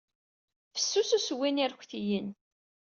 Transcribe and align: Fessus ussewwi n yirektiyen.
Fessus 0.73 1.11
ussewwi 1.17 1.49
n 1.51 1.61
yirektiyen. 1.61 2.29